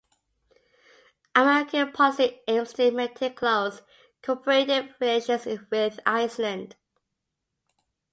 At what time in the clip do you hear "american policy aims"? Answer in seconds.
1.35-2.73